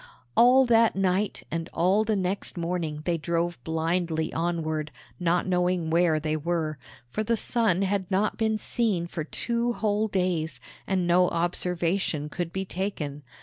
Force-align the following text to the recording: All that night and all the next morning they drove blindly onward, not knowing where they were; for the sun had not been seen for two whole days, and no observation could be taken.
All 0.35 0.65
that 0.65 0.95
night 0.95 1.43
and 1.51 1.69
all 1.75 2.03
the 2.03 2.15
next 2.15 2.57
morning 2.57 3.03
they 3.05 3.19
drove 3.19 3.63
blindly 3.63 4.33
onward, 4.33 4.89
not 5.19 5.45
knowing 5.45 5.91
where 5.91 6.19
they 6.19 6.35
were; 6.35 6.79
for 7.11 7.21
the 7.23 7.37
sun 7.37 7.83
had 7.83 8.09
not 8.09 8.35
been 8.35 8.57
seen 8.57 9.05
for 9.05 9.23
two 9.23 9.73
whole 9.73 10.07
days, 10.07 10.59
and 10.87 11.05
no 11.05 11.29
observation 11.29 12.29
could 12.29 12.51
be 12.51 12.65
taken. 12.65 13.21